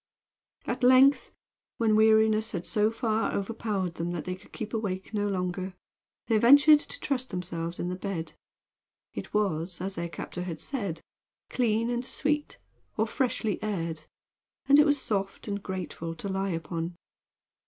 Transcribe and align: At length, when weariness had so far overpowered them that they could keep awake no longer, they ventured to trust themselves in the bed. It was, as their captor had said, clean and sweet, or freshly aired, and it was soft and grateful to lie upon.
At 0.65 0.81
length, 0.81 1.31
when 1.77 1.95
weariness 1.95 2.53
had 2.53 2.65
so 2.65 2.89
far 2.89 3.31
overpowered 3.33 3.93
them 3.93 4.13
that 4.13 4.25
they 4.25 4.33
could 4.33 4.51
keep 4.51 4.73
awake 4.73 5.13
no 5.13 5.27
longer, 5.27 5.75
they 6.25 6.39
ventured 6.39 6.79
to 6.79 6.99
trust 6.99 7.29
themselves 7.29 7.77
in 7.77 7.89
the 7.89 7.95
bed. 7.95 8.33
It 9.13 9.31
was, 9.31 9.79
as 9.79 9.93
their 9.93 10.09
captor 10.09 10.41
had 10.41 10.59
said, 10.59 11.01
clean 11.51 11.91
and 11.91 12.03
sweet, 12.03 12.57
or 12.97 13.05
freshly 13.05 13.61
aired, 13.61 14.05
and 14.65 14.79
it 14.79 14.87
was 14.87 14.99
soft 14.99 15.47
and 15.47 15.61
grateful 15.61 16.15
to 16.15 16.27
lie 16.27 16.49
upon. 16.49 16.95